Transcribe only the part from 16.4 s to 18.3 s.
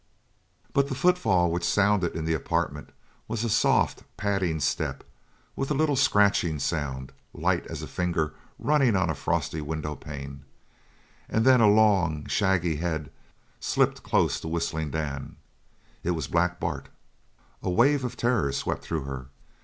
Bart! A wave of